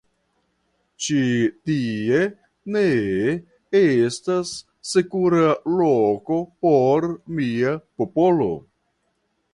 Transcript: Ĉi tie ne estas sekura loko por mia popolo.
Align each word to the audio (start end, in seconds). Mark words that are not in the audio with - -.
Ĉi 1.07 1.17
tie 1.69 2.21
ne 2.77 2.83
estas 3.81 4.55
sekura 4.93 5.45
loko 5.77 6.39
por 6.67 7.07
mia 7.41 7.79
popolo. 8.01 8.53